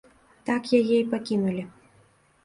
Так 0.47 0.63
яе 0.79 0.95
і 0.99 1.03
пакінулі. 1.11 1.63